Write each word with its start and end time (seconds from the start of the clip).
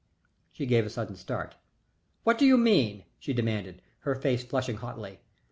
She 0.51 0.65
gave 0.65 0.83
a 0.83 0.89
sudden 0.89 1.15
start. 1.15 1.57
"What 2.23 2.39
do 2.39 2.45
you 2.47 2.57
mean?" 2.57 3.03
she 3.19 3.33
demanded, 3.33 3.83
her 3.99 4.15
face 4.15 4.43
flushing 4.43 4.77
hotly. 4.77 5.19